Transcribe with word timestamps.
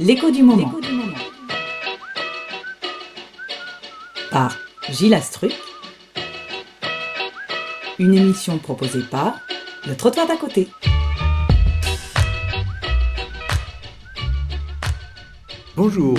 L'écho 0.00 0.28
du 0.32 0.42
moment. 0.42 0.72
Par 4.32 4.56
Gilles 4.90 5.14
Astruc. 5.14 5.52
Une 8.00 8.14
émission 8.14 8.58
proposée 8.58 9.02
par 9.08 9.38
Le 9.86 9.94
Trottoir 9.94 10.26
d'à 10.26 10.36
côté. 10.36 10.66
Bonjour, 15.76 16.18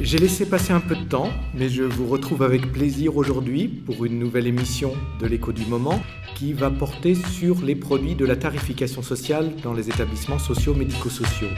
j'ai 0.00 0.18
laissé 0.18 0.46
passer 0.46 0.72
un 0.72 0.80
peu 0.80 0.94
de 0.94 1.04
temps, 1.04 1.30
mais 1.54 1.68
je 1.68 1.82
vous 1.82 2.06
retrouve 2.06 2.44
avec 2.44 2.70
plaisir 2.70 3.16
aujourd'hui 3.16 3.66
pour 3.66 4.04
une 4.04 4.20
nouvelle 4.20 4.46
émission 4.46 4.92
de 5.20 5.26
l'écho 5.26 5.50
du 5.52 5.66
moment 5.66 6.00
qui 6.36 6.52
va 6.52 6.70
porter 6.70 7.16
sur 7.16 7.62
les 7.62 7.74
produits 7.74 8.14
de 8.14 8.24
la 8.24 8.36
tarification 8.36 9.02
sociale 9.02 9.56
dans 9.64 9.72
les 9.72 9.88
établissements 9.88 10.38
sociaux 10.38 10.74
médico-sociaux. 10.74 11.48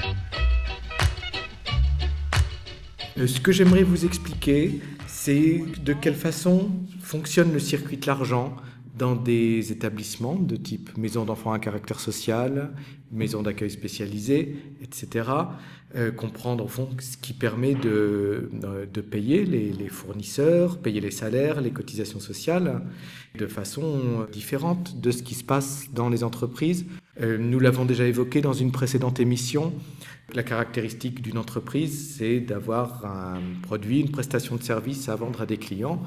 Euh, 3.16 3.26
ce 3.26 3.40
que 3.40 3.52
j'aimerais 3.52 3.84
vous 3.84 4.04
expliquer, 4.04 4.80
c'est 5.06 5.62
de 5.84 5.92
quelle 5.92 6.16
façon 6.16 6.70
fonctionne 7.00 7.52
le 7.52 7.60
circuit 7.60 7.96
de 7.96 8.06
l'argent 8.06 8.56
dans 8.96 9.16
des 9.16 9.72
établissements 9.72 10.36
de 10.36 10.56
type 10.56 10.96
maison 10.96 11.24
d'enfants 11.24 11.52
à 11.52 11.58
caractère 11.58 12.00
social, 12.00 12.72
maison 13.10 13.42
d'accueil 13.42 13.70
spécialisée, 13.70 14.56
etc. 14.82 15.28
Euh, 15.96 16.10
comprendre 16.10 16.68
ce 17.00 17.16
qui 17.16 17.32
permet 17.32 17.74
de, 17.74 18.50
de 18.92 19.00
payer 19.00 19.44
les, 19.44 19.72
les, 19.72 19.88
fournisseurs, 19.88 20.78
payer 20.78 21.00
les 21.00 21.10
salaires, 21.10 21.60
les 21.60 21.70
cotisations 21.70 22.20
sociales 22.20 22.82
de 23.38 23.46
façon 23.46 24.26
différente 24.32 25.00
de 25.00 25.10
ce 25.10 25.22
qui 25.22 25.34
se 25.34 25.44
passe 25.44 25.86
dans 25.92 26.08
les 26.08 26.24
entreprises. 26.24 26.86
Euh, 27.20 27.38
nous 27.38 27.60
l'avons 27.60 27.84
déjà 27.84 28.06
évoqué 28.06 28.40
dans 28.40 28.52
une 28.52 28.72
précédente 28.72 29.20
émission. 29.20 29.72
La 30.34 30.42
caractéristique 30.42 31.22
d'une 31.22 31.38
entreprise, 31.38 32.16
c'est 32.16 32.40
d'avoir 32.40 33.04
un 33.04 33.40
produit, 33.62 34.00
une 34.00 34.10
prestation 34.10 34.56
de 34.56 34.62
service 34.62 35.08
à 35.08 35.16
vendre 35.16 35.42
à 35.42 35.46
des 35.46 35.58
clients 35.58 36.02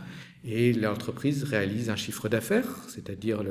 et 0.45 0.73
l'entreprise 0.73 1.43
réalise 1.43 1.89
un 1.89 1.95
chiffre 1.95 2.29
d'affaires, 2.29 2.67
c'est-à-dire 2.87 3.43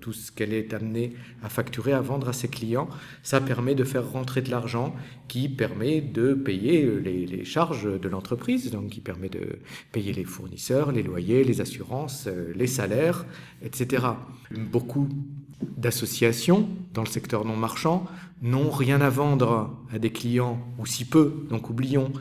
tout 0.00 0.12
ce 0.12 0.30
qu'elle 0.30 0.52
est 0.52 0.72
amenée 0.72 1.14
à 1.42 1.48
facturer, 1.48 1.92
à 1.92 2.00
vendre 2.00 2.28
à 2.28 2.32
ses 2.32 2.48
clients. 2.48 2.88
Ça 3.22 3.40
permet 3.40 3.74
de 3.74 3.84
faire 3.84 4.08
rentrer 4.08 4.42
de 4.42 4.50
l'argent 4.50 4.94
qui 5.26 5.48
permet 5.48 6.00
de 6.00 6.34
payer 6.34 6.86
les, 7.02 7.26
les 7.26 7.44
charges 7.44 8.00
de 8.00 8.08
l'entreprise, 8.08 8.70
donc 8.70 8.90
qui 8.90 9.00
permet 9.00 9.28
de 9.28 9.58
payer 9.92 10.12
les 10.12 10.24
fournisseurs, 10.24 10.92
les 10.92 11.02
loyers, 11.02 11.44
les 11.44 11.60
assurances, 11.60 12.26
euh, 12.26 12.52
les 12.54 12.66
salaires, 12.66 13.26
etc. 13.62 14.04
Beaucoup 14.50 15.08
d'associations 15.76 16.68
dans 16.94 17.02
le 17.02 17.08
secteur 17.08 17.44
non 17.44 17.56
marchand 17.56 18.06
n'ont 18.40 18.70
rien 18.70 19.00
à 19.00 19.10
vendre 19.10 19.76
à 19.92 19.98
des 19.98 20.10
clients, 20.10 20.58
ou 20.78 20.86
si 20.86 21.04
peu, 21.04 21.46
donc 21.50 21.68
oublions. 21.68 22.12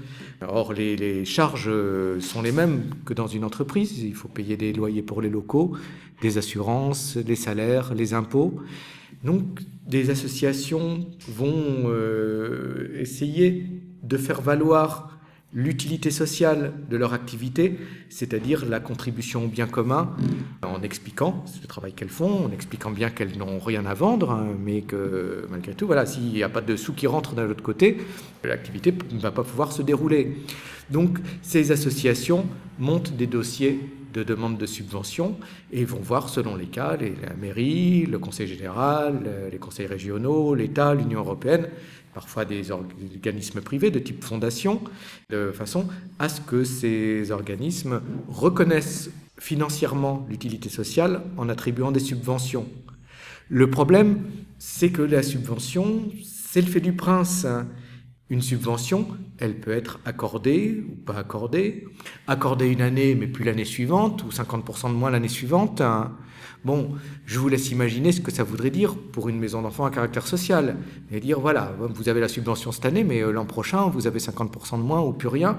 Or, 0.42 0.74
les, 0.74 1.26
charges 1.26 1.72
sont 2.20 2.42
les 2.42 2.52
mêmes 2.52 2.90
que 3.06 3.14
dans 3.14 3.28
une 3.28 3.44
entreprise. 3.44 4.00
Il 4.00 4.16
faut 4.16 4.28
payer 4.28 4.58
des 4.58 4.74
loyers 4.74 5.04
pour 5.04 5.22
les 5.22 5.30
locaux, 5.30 5.78
des 6.22 6.38
assurances, 6.38 7.18
des 7.18 7.36
salaires, 7.36 7.94
les 7.94 8.14
impôts. 8.14 8.56
Donc, 9.24 9.44
des 9.88 10.10
associations 10.10 11.06
vont 11.28 11.84
euh, 11.86 12.98
essayer 13.00 13.68
de 14.04 14.18
faire 14.18 14.42
valoir 14.42 15.13
l'utilité 15.54 16.10
sociale 16.10 16.74
de 16.90 16.98
leur 16.98 17.14
activité, 17.14 17.78
c'est-à-dire 18.10 18.66
la 18.66 18.80
contribution 18.80 19.46
au 19.46 19.48
bien 19.48 19.68
commun, 19.68 20.16
en 20.64 20.82
expliquant 20.82 21.46
le 21.62 21.68
travail 21.68 21.94
qu'elles 21.94 22.10
font, 22.10 22.46
en 22.46 22.52
expliquant 22.52 22.92
bien 22.92 23.10
qu'elles 23.10 23.38
n'ont 23.38 23.60
rien 23.60 23.86
à 23.86 23.94
vendre, 23.94 24.32
hein, 24.32 24.48
mais 24.64 24.82
que 24.82 25.46
malgré 25.50 25.74
tout, 25.74 25.86
voilà, 25.86 26.06
s'il 26.06 26.24
n'y 26.24 26.44
a 26.44 26.50
pas 26.50 26.62
de 26.62 26.76
sous 26.76 26.94
qui 26.94 27.06
rentrent 27.06 27.36
d'un 27.36 27.50
autre 27.50 27.64
côté, 27.64 27.98
l'activité 28.44 28.94
ne 29.12 29.20
va 29.20 29.32
pas 29.32 29.44
pouvoir 29.44 29.72
se 29.72 29.82
dérouler. 29.82 30.38
Donc 30.90 31.20
ces 31.42 31.72
associations 31.72 32.46
montent 32.80 33.16
des 33.16 33.28
dossiers 33.28 33.80
de 34.14 34.24
demande 34.24 34.58
de 34.58 34.66
subvention 34.66 35.38
et 35.72 35.86
vont 35.86 36.00
voir 36.00 36.30
selon 36.30 36.56
les 36.56 36.68
cas, 36.68 36.96
les, 36.96 37.16
la 37.22 37.34
le 37.34 38.18
conseil 38.18 38.48
général, 38.48 39.20
les 39.52 39.58
conseils 39.58 39.88
régionaux, 39.88 40.56
l'État, 40.56 40.94
l'Union 40.94 41.20
européenne, 41.20 41.68
parfois 42.14 42.46
des 42.46 42.72
organismes 42.72 43.62
privés 43.62 43.92
de 43.92 44.00
type 44.00 44.24
fondation, 44.24 44.82
de 45.30 45.52
façon 45.52 45.88
à 46.20 46.30
ce 46.30 46.42
que 46.42 46.64
ces 46.64 47.32
organismes 47.32 48.02
reconnaissent 48.30 49.10
financièrement 49.40 50.26
l'utilité 50.30 50.70
sociale 50.70 51.22
en 51.38 51.50
attribuant 51.50 51.92
des 51.92 52.00
subventions. 52.00 52.68
Le 53.50 53.70
problème, 53.70 54.24
c'est 54.58 54.90
que 54.90 55.02
la 55.02 55.24
subvention, 55.24 56.04
c'est 56.24 56.62
le 56.62 56.68
fait 56.68 56.80
du 56.80 56.94
prince. 56.94 57.46
Une 58.30 58.42
subvention, 58.42 59.08
elle 59.38 59.60
peut 59.60 59.72
être 59.72 60.00
accordée 60.06 60.84
ou 60.90 60.96
pas 60.96 61.18
accordée, 61.18 61.86
accordée 62.28 62.68
une 62.68 62.82
année 62.82 63.16
mais 63.16 63.28
plus 63.28 63.44
l'année 63.44 63.66
suivante, 63.66 64.24
ou 64.24 64.30
50% 64.30 64.90
de 64.90 64.96
moins 64.96 65.12
l'année 65.12 65.28
suivante. 65.28 65.82
Bon, 66.64 66.92
je 67.26 67.40
vous 67.40 67.50
laisse 67.50 67.72
imaginer 67.72 68.14
ce 68.14 68.22
que 68.22 68.32
ça 68.32 68.44
voudrait 68.44 68.70
dire 68.70 68.96
pour 68.96 69.28
une 69.28 69.38
maison 69.38 69.62
d'enfants 69.62 69.84
à 69.84 69.92
caractère 69.92 70.26
social. 70.26 70.78
Et 71.12 71.20
dire, 71.20 71.42
voilà, 71.42 71.74
vous 71.78 72.08
avez 72.08 72.22
la 72.22 72.30
subvention 72.30 72.72
cette 72.72 72.86
année, 72.86 73.04
mais 73.04 73.22
euh, 73.22 73.32
l'an 73.32 73.46
prochain, 73.46 73.90
vous 73.90 74.08
avez 74.08 74.20
50% 74.20 74.78
de 74.78 74.84
moins 74.84 75.02
ou 75.02 75.12
plus 75.12 75.28
rien. 75.28 75.58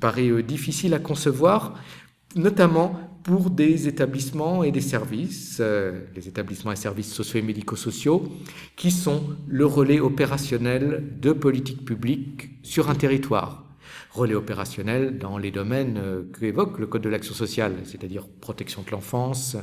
Paraît 0.00 0.30
euh, 0.30 0.42
difficile 0.42 0.94
à 0.94 0.98
concevoir, 0.98 1.74
notamment 2.36 2.98
pour 3.22 3.50
des 3.50 3.88
établissements 3.88 4.62
et 4.62 4.70
des 4.70 4.80
services, 4.80 5.58
euh, 5.60 6.00
les 6.14 6.28
établissements 6.28 6.72
et 6.72 6.76
services 6.76 7.12
sociaux 7.12 7.40
et 7.40 7.42
médico-sociaux, 7.42 8.28
qui 8.76 8.90
sont 8.90 9.22
le 9.48 9.66
relais 9.66 10.00
opérationnel 10.00 11.04
de 11.20 11.32
politique 11.32 11.84
publique 11.84 12.50
sur 12.62 12.88
un 12.90 12.94
territoire 12.94 13.66
relais 14.12 14.34
opérationnel 14.34 15.18
dans 15.18 15.38
les 15.38 15.52
domaines 15.52 15.96
euh, 15.98 16.22
qu'évoque 16.38 16.78
le 16.78 16.86
Code 16.86 17.02
de 17.02 17.08
l'action 17.08 17.34
sociale, 17.34 17.74
c'est-à-dire 17.84 18.26
protection 18.40 18.82
de 18.82 18.90
l'enfance, 18.90 19.56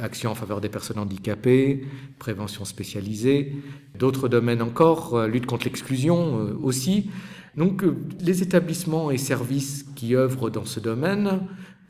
action 0.00 0.30
en 0.30 0.34
faveur 0.34 0.62
des 0.62 0.70
personnes 0.70 0.98
handicapées, 0.98 1.84
prévention 2.18 2.64
spécialisée, 2.64 3.52
d'autres 3.98 4.28
domaines 4.28 4.62
encore, 4.62 5.14
euh, 5.14 5.26
lutte 5.26 5.46
contre 5.46 5.64
l'exclusion 5.64 6.56
aussi. 6.62 7.10
Donc 7.54 7.84
les 8.20 8.42
établissements 8.42 9.10
et 9.10 9.18
services 9.18 9.84
qui 9.94 10.16
œuvrent 10.16 10.50
dans 10.50 10.64
ce 10.64 10.80
domaine 10.80 11.40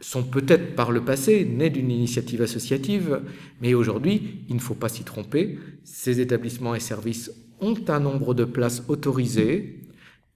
sont 0.02 0.24
peut-être 0.24 0.74
par 0.74 0.92
le 0.92 1.04
passé 1.04 1.44
nés 1.44 1.70
d'une 1.70 1.90
initiative 1.90 2.42
associative, 2.42 3.22
mais 3.60 3.72
aujourd'hui, 3.72 4.44
il 4.48 4.56
ne 4.56 4.60
faut 4.60 4.74
pas 4.74 4.88
s'y 4.88 5.04
tromper, 5.04 5.58
ces 5.84 6.20
établissements 6.20 6.74
et 6.74 6.80
services 6.80 7.30
ont 7.60 7.76
un 7.88 8.00
nombre 8.00 8.34
de 8.34 8.44
places 8.44 8.82
autorisées 8.88 9.80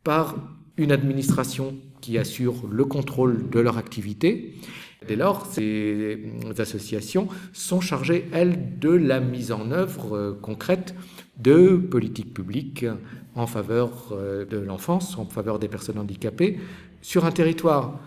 par 0.04 0.36
une 0.76 0.92
administration 0.92 1.74
qui 2.00 2.16
assure 2.18 2.68
le 2.70 2.84
contrôle 2.84 3.50
de 3.50 3.58
leur 3.58 3.78
activité. 3.78 4.54
Dès 5.08 5.16
lors, 5.16 5.46
ces 5.46 6.18
associations 6.58 7.28
sont 7.52 7.80
chargées, 7.80 8.28
elles, 8.32 8.78
de 8.78 8.90
la 8.90 9.20
mise 9.20 9.52
en 9.52 9.70
œuvre 9.70 10.16
euh, 10.16 10.32
concrète 10.40 10.94
de 11.38 11.76
politiques 11.76 12.32
publiques 12.32 12.86
en 13.34 13.46
faveur 13.46 14.12
euh, 14.12 14.44
de 14.44 14.58
l'enfance, 14.58 15.18
en 15.18 15.26
faveur 15.26 15.58
des 15.58 15.68
personnes 15.68 15.98
handicapées, 15.98 16.58
sur 17.02 17.24
un 17.24 17.30
territoire. 17.30 18.00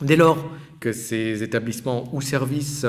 Dès 0.00 0.16
lors 0.16 0.50
que 0.80 0.92
ces 0.92 1.42
établissements 1.42 2.14
ou 2.14 2.20
services 2.20 2.86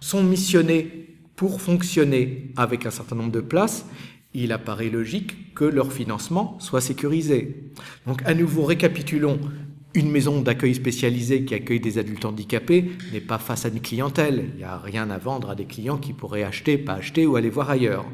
sont 0.00 0.22
missionnés 0.22 1.16
pour 1.36 1.60
fonctionner 1.60 2.52
avec 2.56 2.86
un 2.86 2.90
certain 2.90 3.16
nombre 3.16 3.32
de 3.32 3.40
places, 3.40 3.86
il 4.34 4.52
apparaît 4.52 4.90
logique 4.90 5.54
que 5.54 5.64
leur 5.64 5.92
financement 5.92 6.58
soit 6.60 6.80
sécurisé. 6.80 7.70
Donc 8.06 8.22
à 8.24 8.34
nouveau, 8.34 8.64
récapitulons. 8.64 9.38
Une 9.96 10.10
maison 10.10 10.40
d'accueil 10.40 10.74
spécialisée 10.74 11.44
qui 11.44 11.54
accueille 11.54 11.78
des 11.78 11.98
adultes 11.98 12.24
handicapés 12.24 12.90
n'est 13.12 13.20
pas 13.20 13.38
face 13.38 13.64
à 13.64 13.68
une 13.68 13.80
clientèle. 13.80 14.46
Il 14.54 14.58
n'y 14.58 14.64
a 14.64 14.76
rien 14.76 15.08
à 15.10 15.18
vendre 15.18 15.50
à 15.50 15.54
des 15.54 15.66
clients 15.66 15.98
qui 15.98 16.12
pourraient 16.12 16.42
acheter, 16.42 16.78
pas 16.78 16.94
acheter 16.94 17.26
ou 17.26 17.36
aller 17.36 17.50
voir 17.50 17.70
ailleurs. 17.70 18.04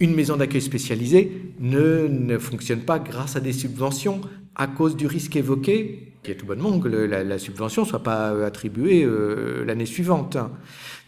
Une 0.00 0.16
maison 0.16 0.36
d'accueil 0.36 0.60
spécialisée 0.60 1.54
ne, 1.60 2.08
ne, 2.08 2.38
fonctionne 2.38 2.80
pas 2.80 2.98
grâce 2.98 3.36
à 3.36 3.40
des 3.40 3.52
subventions 3.52 4.20
à 4.56 4.66
cause 4.66 4.96
du 4.96 5.06
risque 5.06 5.36
évoqué, 5.36 6.11
qui 6.22 6.30
est 6.30 6.36
tout 6.36 6.46
bonnement 6.46 6.78
que 6.78 6.88
la, 6.88 7.38
subvention 7.38 7.82
ne 7.82 7.88
soit 7.88 8.02
pas 8.02 8.44
attribuée 8.44 9.04
euh, 9.04 9.64
l'année 9.64 9.86
suivante. 9.86 10.36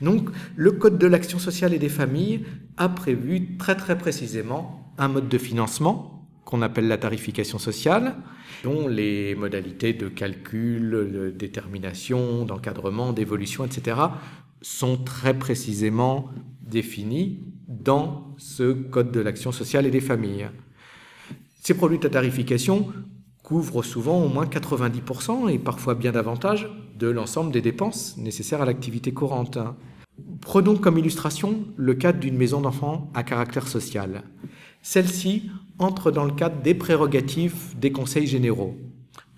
Donc 0.01 0.29
le 0.57 0.73
Code 0.73 0.99
de 0.99 1.07
l'action 1.07 1.39
sociale 1.39 1.73
et 1.73 1.79
des 1.79 1.89
familles 1.89 2.45
a 2.77 2.89
prévu 2.89 3.57
très 3.57 3.77
très 3.77 3.97
précisément 3.97 4.93
un 4.99 5.09
mode 5.09 5.29
de 5.29 5.39
financement 5.39 6.29
qu'on 6.45 6.63
appelle 6.63 6.89
la 6.89 6.99
tarification 6.99 7.59
sociale, 7.59 8.17
dont 8.65 8.87
les 8.87 9.35
modalités 9.35 9.93
de 9.93 10.09
calcul, 10.09 10.91
de 10.91 11.31
détermination, 11.31 12.45
d'encadrement, 12.45 13.13
d'évolution, 13.13 13.65
etc., 13.65 13.97
sont 14.61 14.97
très 14.97 15.35
précisément 15.35 16.31
définies 16.61 17.41
dans 17.69 18.35
ce 18.37 18.73
Code 18.73 19.11
de 19.11 19.21
l'action 19.21 19.53
sociale 19.53 19.87
et 19.87 19.91
des 19.91 20.01
familles. 20.01 20.49
Ces 21.63 21.75
produits 21.75 21.99
de 21.99 22.09
tarification 22.09 22.93
couvrent 23.45 23.85
souvent 23.85 24.25
au 24.25 24.29
moins 24.29 24.47
90% 24.47 25.51
et 25.51 25.59
parfois 25.59 25.95
bien 25.95 26.11
davantage 26.11 26.69
de 26.99 27.09
l'ensemble 27.09 27.53
des 27.53 27.61
dépenses 27.61 28.17
nécessaires 28.17 28.63
à 28.63 28.65
l'activité 28.65 29.13
courante. 29.13 29.59
Prenons 30.41 30.77
comme 30.77 30.99
illustration 30.99 31.65
le 31.77 31.95
cadre 31.95 32.19
d'une 32.19 32.39
maison 32.39 32.63
d'enfants 32.63 33.11
à 33.15 33.23
caractère 33.23 33.69
social. 33.69 34.23
Celle-ci 34.81 35.51
entre 35.79 36.11
dans 36.11 36.25
le 36.25 36.33
cadre 36.33 36.63
des 36.63 36.75
prérogatives 36.75 37.79
des 37.79 37.93
conseils 37.93 38.27
généraux. 38.27 38.77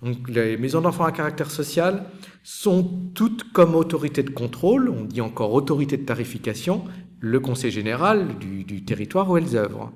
Donc, 0.01 0.29
les 0.29 0.57
maisons 0.57 0.81
d'enfants 0.81 1.05
à 1.05 1.11
caractère 1.11 1.51
social 1.51 2.05
sont 2.43 2.83
toutes 3.13 3.51
comme 3.51 3.75
autorité 3.75 4.23
de 4.23 4.29
contrôle, 4.29 4.89
on 4.89 5.03
dit 5.03 5.21
encore 5.21 5.53
autorité 5.53 5.97
de 5.97 6.03
tarification, 6.03 6.83
le 7.19 7.39
conseil 7.39 7.71
général 7.71 8.37
du, 8.39 8.63
du 8.63 8.85
territoire 8.85 9.29
où 9.29 9.37
elles 9.37 9.57
œuvrent. 9.57 9.91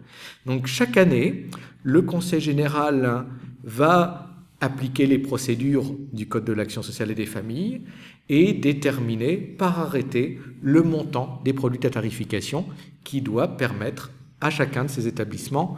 Donc 0.48 0.66
chaque 0.66 0.98
année, 0.98 1.46
le 1.84 2.02
conseil 2.02 2.42
général 2.42 3.26
va 3.64 4.28
appliquer 4.60 5.08
les 5.08 5.18
procédures 5.18 5.92
du 6.14 6.28
Code 6.28 6.46
de 6.46 6.54
l'action 6.54 6.84
sociale 6.84 7.12
et 7.12 7.16
des 7.16 7.26
familles 7.26 7.82
et 8.30 8.54
déterminer 8.54 9.36
par 9.38 9.80
arrêté 9.80 10.40
le 10.62 10.84
montant 10.84 11.42
des 11.44 11.54
produits 11.54 11.86
à 11.86 11.90
tarification 11.90 12.66
qui 13.04 13.22
doit 13.22 13.58
permettre 13.58 14.12
à 14.40 14.50
chacun 14.50 14.86
de 14.86 14.90
ces 14.90 15.08
établissements 15.08 15.78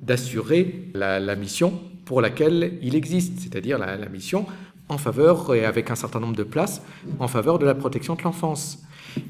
d'assurer 0.00 0.90
la, 0.94 1.36
mission 1.36 1.72
pour 2.04 2.20
laquelle 2.20 2.78
il 2.82 2.94
existe, 2.94 3.40
c'est-à-dire 3.40 3.78
la, 3.78 4.08
mission 4.08 4.46
en 4.88 4.98
faveur, 4.98 5.54
et 5.54 5.64
avec 5.64 5.90
un 5.90 5.94
certain 5.94 6.20
nombre 6.20 6.36
de 6.36 6.42
places, 6.42 6.82
en 7.18 7.28
faveur 7.28 7.58
de 7.58 7.66
la 7.66 7.74
protection 7.74 8.14
de 8.14 8.22
l'enfance. 8.22 8.82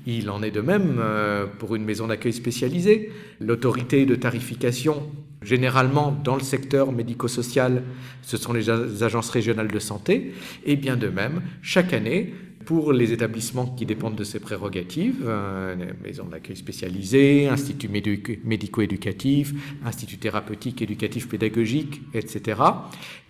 Il 0.06 0.30
en 0.30 0.42
est 0.42 0.50
de 0.50 0.60
même 0.60 0.96
euh, 0.98 1.46
pour 1.58 1.74
une 1.74 1.84
maison 1.84 2.06
d'accueil 2.06 2.32
spécialisée. 2.32 3.10
L'autorité 3.40 4.06
de 4.06 4.14
tarification, 4.14 5.10
généralement 5.42 6.12
dans 6.12 6.36
le 6.36 6.42
secteur 6.42 6.92
médico-social, 6.92 7.82
ce 8.22 8.36
sont 8.36 8.52
les 8.52 8.70
agences 9.02 9.30
régionales 9.30 9.68
de 9.68 9.78
santé. 9.78 10.32
Et 10.64 10.76
bien 10.76 10.96
de 10.96 11.08
même, 11.08 11.42
chaque 11.62 11.92
année, 11.92 12.34
pour 12.64 12.92
les 12.92 13.12
établissements 13.12 13.66
qui 13.66 13.86
dépendent 13.86 14.16
de 14.16 14.24
ces 14.24 14.38
prérogatives, 14.38 15.24
euh, 15.26 15.74
maisons 16.04 16.26
d'accueil 16.26 16.56
spécialisées, 16.56 17.48
instituts 17.48 17.88
médico-éducatifs, 17.88 19.54
instituts 19.84 20.18
thérapeutiques, 20.18 20.82
éducatifs, 20.82 21.28
pédagogiques, 21.28 22.02
etc., 22.12 22.60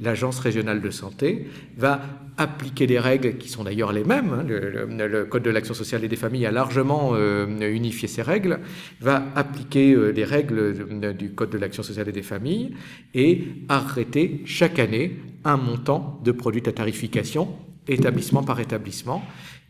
l'agence 0.00 0.40
régionale 0.40 0.80
de 0.80 0.90
santé 0.90 1.46
va 1.76 2.00
appliquer 2.38 2.86
des 2.86 2.98
règles 2.98 3.36
qui 3.36 3.48
sont 3.48 3.64
d'ailleurs 3.64 3.92
les 3.92 4.04
mêmes. 4.04 4.32
Hein, 4.32 4.44
le, 4.46 5.24
Code 5.24 5.42
de 5.42 5.50
l'action 5.50 5.74
sociale 5.74 6.04
et 6.04 6.08
des 6.08 6.16
familles 6.16 6.46
a 6.46 6.50
largement 6.50 7.10
euh, 7.14 7.46
unifié 7.72 8.08
ces 8.08 8.22
règles, 8.22 8.58
va 9.00 9.24
appliquer 9.36 9.92
euh, 9.92 10.10
les 10.10 10.24
règles 10.24 11.14
du 11.16 11.30
Code 11.30 11.50
de 11.50 11.58
l'action 11.58 11.82
sociale 11.82 12.08
et 12.08 12.12
des 12.12 12.22
familles 12.22 12.74
et 13.14 13.44
arrêter 13.68 14.42
chaque 14.44 14.78
année 14.78 15.16
un 15.44 15.56
montant 15.56 16.20
de 16.24 16.32
produits 16.32 16.62
à 16.66 16.72
tarification 16.72 17.48
établissement 17.92 18.42
par 18.42 18.60
établissement. 18.60 19.22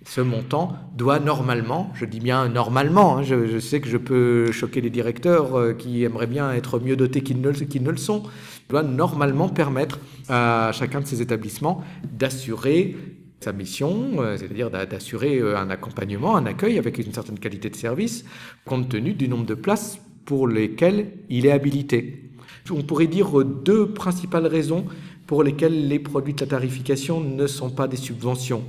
Ce 0.06 0.22
montant 0.22 0.76
doit 0.96 1.18
normalement, 1.18 1.90
je 1.94 2.06
dis 2.06 2.20
bien 2.20 2.48
normalement, 2.48 3.18
hein, 3.18 3.22
je, 3.22 3.58
sais 3.58 3.80
que 3.80 3.88
je 3.88 3.98
peux 3.98 4.50
choquer 4.50 4.80
les 4.80 4.88
directeurs 4.88 5.58
euh, 5.58 5.74
qui 5.74 6.04
aimeraient 6.04 6.26
bien 6.26 6.52
être 6.52 6.80
mieux 6.80 6.96
dotés 6.96 7.20
qu'ils 7.20 7.40
ne, 7.40 7.50
qu 7.52 7.80
ne, 7.80 7.90
le 7.90 7.98
sont, 7.98 8.22
doit 8.70 8.82
normalement 8.82 9.50
permettre 9.50 9.98
à 10.30 10.70
chacun 10.72 11.00
de 11.00 11.06
ces 11.06 11.20
établissements 11.20 11.84
d'assurer 12.10 12.96
sa 13.40 13.52
mission, 13.52 14.12
euh, 14.18 14.38
c'est-à-dire 14.38 14.70
d'assurer 14.70 15.38
euh, 15.38 15.58
un 15.58 15.68
accompagnement, 15.68 16.34
un 16.34 16.46
accueil 16.46 16.78
avec 16.78 16.98
une 16.98 17.12
certaine 17.12 17.38
qualité 17.38 17.68
de 17.68 17.76
service, 17.76 18.24
compte 18.64 18.88
tenu 18.88 19.12
du 19.12 19.28
nombre 19.28 19.46
de 19.46 19.54
places 19.54 19.98
pour 20.24 20.48
lesquelles 20.48 21.12
il 21.28 21.44
est 21.44 21.52
habilité. 21.52 22.30
On 22.70 22.82
pourrait 22.82 23.06
dire 23.06 23.44
deux 23.44 23.92
principales 23.92 24.46
raisons 24.46 24.84
pour 25.30 25.44
lesquels 25.44 25.86
les 25.86 26.00
produits 26.00 26.34
de 26.34 26.40
la 26.40 26.48
tarification 26.48 27.20
ne 27.20 27.46
sont 27.46 27.70
pas 27.70 27.86
des 27.86 27.96
subventions. 27.96 28.64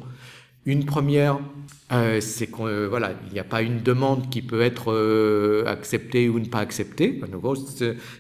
Une 0.68 0.86
première, 0.86 1.40
euh, 1.92 2.22
c'est 2.22 2.46
qu'il 2.46 2.66
euh, 2.68 3.00
n'y 3.34 3.40
a 3.40 3.44
pas 3.44 3.63
une 3.63 3.81
demande 3.81 4.30
qui 4.30 4.44
peut 4.44 4.62
être 4.62 4.94
euh, 4.94 5.66
acceptée 5.66 6.30
ou 6.30 6.38
ne 6.38 6.46
pas 6.46 6.60
acceptée. 6.60 7.19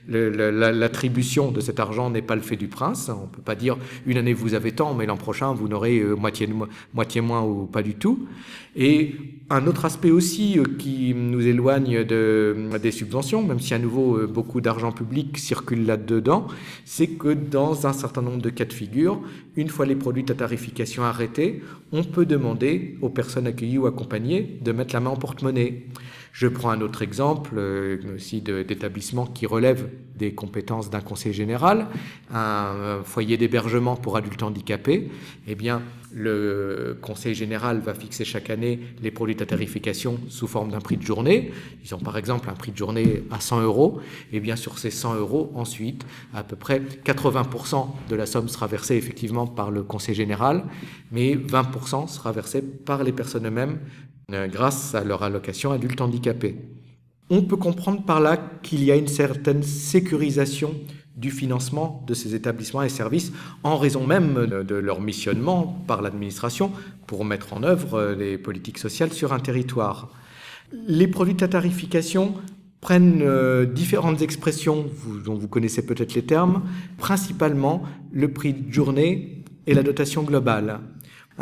L'attribution 0.07 1.51
de 1.51 1.61
cet 1.61 1.79
argent 1.79 2.09
n'est 2.09 2.23
pas 2.23 2.33
le 2.33 2.41
fait 2.41 2.55
du 2.55 2.67
prince. 2.67 3.11
On 3.15 3.27
ne 3.27 3.27
peut 3.27 3.43
pas 3.43 3.53
dire 3.53 3.77
une 4.07 4.17
année 4.17 4.33
vous 4.33 4.55
avez 4.55 4.71
tant, 4.71 4.95
mais 4.95 5.05
l'an 5.05 5.17
prochain 5.17 5.53
vous 5.53 5.67
n'aurez 5.67 6.01
moitié, 6.01 6.49
moitié 6.95 7.21
moins 7.21 7.43
ou 7.43 7.67
pas 7.67 7.83
du 7.83 7.93
tout. 7.93 8.25
Et 8.75 9.13
un 9.51 9.67
autre 9.67 9.83
aspect 9.83 10.11
aussi 10.11 10.57
euh, 10.57 10.63
qui 10.79 11.13
nous 11.13 11.45
éloigne 11.45 12.03
de, 12.05 12.55
des 12.81 12.91
subventions, 12.91 13.43
même 13.43 13.59
si 13.59 13.73
à 13.73 13.79
nouveau 13.79 14.17
euh, 14.17 14.27
beaucoup 14.27 14.61
d'argent 14.61 14.91
public 14.91 15.37
circule 15.37 15.85
là-dedans, 15.85 16.47
c'est 16.85 17.07
que 17.07 17.33
dans 17.33 17.85
un 17.85 17.93
certain 17.93 18.21
nombre 18.21 18.41
de 18.41 18.49
cas 18.49 18.65
de 18.65 18.73
figure, 18.73 19.19
une 19.57 19.67
fois 19.67 19.85
les 19.85 19.95
produits 19.95 20.25
à 20.29 20.33
tarification 20.33 21.03
arrêtés, 21.03 21.61
on 21.91 22.03
peut 22.03 22.25
demander 22.25 22.97
aux 23.01 23.09
personnes 23.09 23.45
accueillies 23.45 23.77
ou 23.77 23.87
accompagnées 23.87 24.57
de 24.61 24.71
mettre 24.71 24.93
la 24.93 25.01
main 25.01 25.09
en 25.09 25.17
porte-monnaie. 25.17 25.83
Je 26.31 26.47
prends 26.47 26.69
un 26.69 26.81
autre 26.81 27.01
exemple 27.01 27.55
euh, 27.57 28.15
aussi 28.15 28.41
d'établissement 28.41 29.25
qui 29.25 29.45
relève 29.45 29.89
des 30.15 30.33
compétences 30.33 30.89
d'un 30.89 31.01
conseil 31.01 31.33
général, 31.33 31.87
un 32.31 33.01
foyer 33.03 33.37
d'hébergement 33.37 33.95
pour 33.95 34.17
adultes 34.17 34.43
handicapés. 34.43 35.09
Eh 35.47 35.55
bien, 35.55 35.81
le 36.13 36.97
conseil 37.01 37.33
général 37.33 37.79
va 37.79 37.93
fixer 37.93 38.23
chaque 38.25 38.49
année 38.49 38.79
les 39.01 39.11
produits 39.11 39.35
de 39.35 39.43
tarification 39.43 40.19
sous 40.29 40.47
forme 40.47 40.71
d'un 40.71 40.79
prix 40.79 40.97
de 40.97 41.01
journée. 41.01 41.51
Ils 41.83 41.95
ont 41.95 41.99
par 41.99 42.17
exemple 42.17 42.49
un 42.49 42.53
prix 42.53 42.71
de 42.71 42.77
journée 42.77 43.23
à 43.31 43.39
100 43.39 43.61
euros. 43.61 43.99
Et 44.31 44.39
bien 44.39 44.55
sur 44.55 44.77
ces 44.77 44.91
100 44.91 45.15
euros, 45.15 45.51
ensuite, 45.55 46.05
à 46.33 46.43
peu 46.43 46.55
près 46.55 46.79
80% 46.79 47.87
de 48.09 48.15
la 48.15 48.25
somme 48.25 48.47
sera 48.47 48.67
versée 48.67 48.95
effectivement 48.95 49.47
par 49.47 49.71
le 49.71 49.83
conseil 49.83 50.15
général, 50.15 50.65
mais 51.11 51.35
20% 51.35 52.07
sera 52.07 52.31
versé 52.31 52.61
par 52.61 53.03
les 53.03 53.11
personnes 53.11 53.47
eux-mêmes 53.47 53.79
euh, 53.79 54.10
grâce 54.47 54.95
à 54.95 55.03
leur 55.03 55.23
allocation 55.23 55.71
adulte 55.71 56.01
handicapé. 56.01 56.55
On 57.29 57.43
peut 57.43 57.57
comprendre 57.57 58.03
par 58.03 58.19
là 58.19 58.37
qu'il 58.61 58.83
y 58.83 58.91
a 58.91 58.95
une 58.95 59.07
certaine 59.07 59.63
sécurisation 59.63 60.75
du 61.15 61.31
financement 61.31 62.03
de 62.07 62.13
ces 62.13 62.35
établissements 62.35 62.83
et 62.83 62.89
services 62.89 63.31
en 63.63 63.77
raison 63.77 64.05
même 64.05 64.47
de 64.67 64.75
leur 64.75 65.01
missionnement 65.01 65.83
par 65.87 66.01
l'administration 66.01 66.71
pour 67.07 67.25
mettre 67.25 67.53
en 67.53 67.63
œuvre 67.63 67.95
euh, 67.95 68.15
les 68.15 68.37
politiques 68.37 68.77
sociales 68.77 69.11
sur 69.11 69.33
un 69.33 69.39
territoire. 69.39 70.09
Les 70.87 71.07
produits 71.07 71.35
de 71.35 71.45
tarification 71.45 72.33
prennent 72.79 73.21
euh, 73.21 73.65
différentes 73.65 74.21
expressions 74.21 74.85
dont 75.23 75.35
vous 75.35 75.47
connaissez 75.47 75.85
peut-être 75.85 76.15
les 76.15 76.23
termes, 76.23 76.63
principalement 76.97 77.83
le 78.11 78.31
prix 78.31 78.53
de 78.53 78.71
journée 78.71 79.43
et 79.67 79.73
la 79.73 79.83
dotation 79.83 80.23
globale. 80.23 80.79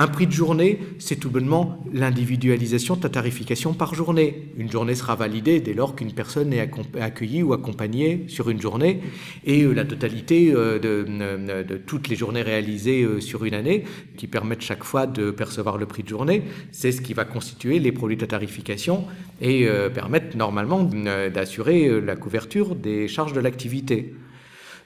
Un 0.02 0.08
prix 0.08 0.28
de 0.28 0.32
journée, 0.32 0.80
c'est 0.98 1.18
tout 1.18 1.30
bonnement 1.30 1.84
l'individualisation 1.92 2.96
de 2.96 3.02
ta 3.02 3.10
tarification 3.10 3.74
par 3.74 3.96
journée. 3.96 4.50
Une 4.56 4.72
journée 4.72 4.96
sera 4.96 5.18
validée 5.18 5.60
dès 5.60 5.74
lors 5.74 5.94
qu'une 5.94 6.14
personne 6.14 6.54
est 6.54 6.72
accueillie 7.02 7.44
ou 7.44 7.52
accompagnée 7.52 8.24
sur 8.30 8.50
une 8.50 8.62
journée 8.62 9.02
et 9.44 9.64
euh, 9.64 9.74
la 9.74 9.84
totalité 9.84 10.54
euh, 10.56 10.80
de, 10.80 11.64
de, 11.64 11.76
toutes 11.76 12.08
les 12.08 12.16
journées 12.16 12.44
réalisées 12.44 13.04
euh, 13.04 13.20
sur 13.20 13.44
une 13.44 13.54
année 13.54 13.84
qui 14.16 14.28
permettent 14.28 14.62
chaque 14.62 14.86
fois 14.86 15.06
de 15.06 15.32
percevoir 15.32 15.78
le 15.78 15.86
prix 15.86 16.04
de 16.04 16.08
journée, 16.08 16.44
c'est 16.72 16.94
ce 16.94 17.02
qui 17.02 17.14
va 17.14 17.26
constituer 17.26 17.80
les 17.80 17.92
produits 17.92 18.16
de 18.16 18.26
tarification 18.26 19.04
et 19.42 19.68
permettre 19.94 20.38
normalement 20.38 20.84
d'assurer 20.84 22.02
la 22.02 22.16
couverture 22.16 22.76
des 22.76 23.10
charges 23.10 23.34
de 23.34 23.40
l'activité. 23.42 24.14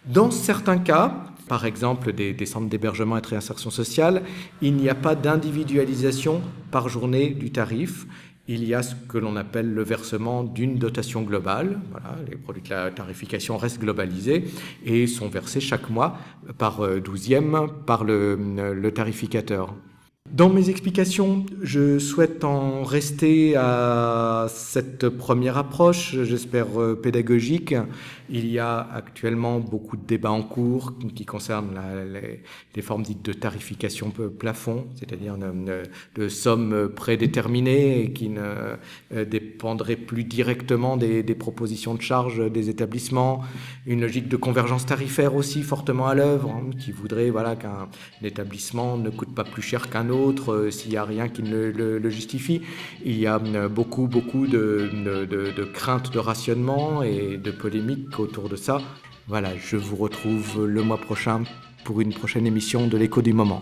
Dans 0.06 0.32
certains 0.32 0.78
cas, 0.78 1.33
par 1.48 1.66
exemple 1.66 2.14
des, 2.14 2.46
centres 2.46 2.70
d'hébergement 2.70 3.18
et 3.18 3.22
de 3.22 3.28
réinsertion 3.28 3.70
sociale, 3.70 4.24
il 4.62 4.76
n'y 4.76 4.90
a 4.90 4.96
pas 4.96 5.16
d'individualisation 5.16 6.42
par 6.72 6.90
journée 6.90 7.30
du 7.30 7.52
tarif. 7.52 8.06
Il 8.48 8.68
y 8.68 8.74
a 8.74 8.84
ce 8.84 8.96
que 9.08 9.18
l'on 9.18 9.38
appelle 9.38 9.74
le 9.74 9.84
versement 9.84 10.44
d'une 10.44 10.78
dotation 10.78 11.22
globale. 11.22 11.80
Voilà, 11.92 12.18
les 12.30 12.36
produits 12.36 12.62
de 12.64 12.70
la 12.70 12.92
tarification 12.92 13.58
restent 13.58 13.80
globalisés 13.80 14.46
et 14.86 15.08
sont 15.08 15.30
versés 15.30 15.62
chaque 15.62 15.90
mois 15.90 16.18
par 16.58 16.82
douzième 17.00 17.68
par 17.86 18.04
le, 18.04 18.36
le 18.74 18.92
tarificateur. 18.92 19.74
Dans 20.32 20.50
mes 20.50 20.72
explications, 20.72 21.46
je 21.62 22.00
souhaite 22.00 22.44
en 22.44 22.84
rester 22.84 23.56
à 23.56 24.48
cette 24.50 25.10
première 25.10 25.58
approche, 25.60 26.16
j'espère 26.24 26.70
pédagogique. 27.04 27.76
Il 28.30 28.48
y 28.48 28.58
a 28.58 28.80
actuellement 28.80 29.60
beaucoup 29.60 29.96
de 29.96 30.06
débats 30.08 30.32
en 30.32 30.42
cours 30.42 30.94
qui 31.14 31.26
concernent 31.26 31.80
les, 32.76 32.82
formes 32.82 33.04
dites 33.04 33.22
de 33.22 33.34
tarification 33.34 34.12
plafond, 34.12 34.88
c'est-à-dire 34.96 35.36
de, 36.16 36.28
sommes 36.30 36.90
prédéterminées 36.90 38.12
qui 38.14 38.30
ne 38.30 38.42
euh, 39.14 39.26
dépendraient 39.26 39.98
plus 39.98 40.24
directement 40.24 40.98
des, 40.98 41.22
des, 41.22 41.36
propositions 41.36 41.94
de 41.94 42.02
charges 42.02 42.50
des 42.50 42.70
établissements. 42.70 43.44
Une 43.86 44.02
logique 44.02 44.30
de 44.30 44.38
convergence 44.38 44.86
tarifaire 44.88 45.36
aussi 45.36 45.62
fortement 45.62 46.08
à 46.08 46.16
l'œuvre, 46.16 46.50
hein, 46.50 46.72
qui 46.80 46.92
voudrait 46.92 47.30
voilà, 47.30 47.56
qu'un 47.56 47.90
établissement 48.24 48.98
ne 48.98 49.12
coûte 49.12 49.36
pas 49.36 49.44
plus 49.44 49.62
cher 49.62 49.92
qu'un 49.92 50.10
autre 50.10 50.13
euh, 50.14 50.72
s'il 50.72 50.92
n'y 50.92 50.98
a 50.98 51.04
rien 51.04 51.30
qui 51.30 51.44
ne 51.44 51.72
le, 51.72 52.10
justifie. 52.10 52.62
Il 53.06 53.18
y 53.18 53.28
a 53.28 53.40
euh, 53.40 53.70
beaucoup, 53.70 54.08
beaucoup 54.08 54.48
de, 54.48 54.90
de, 55.04 55.26
de 55.26 55.64
craintes 55.64 56.12
de 56.12 56.20
rationnement 56.20 57.04
et 57.04 57.38
de 57.38 57.52
polémiques 57.52 58.20
autour 58.20 58.50
de 58.50 58.56
ça. 58.56 58.82
Voilà, 59.28 59.50
je 59.58 59.78
vous 59.78 59.96
retrouve 59.96 60.66
le 60.66 60.84
mois 60.84 60.98
prochain 60.98 61.44
pour 61.86 62.02
une 62.02 62.14
prochaine 62.14 62.46
émission 62.46 62.88
de 62.88 62.98
l'écho 62.98 63.22
du 63.22 63.34
moment. 63.34 63.62